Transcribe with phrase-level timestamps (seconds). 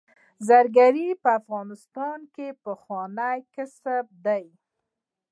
[0.47, 4.45] زرګري په افغانستان کې پخوانی کسب دی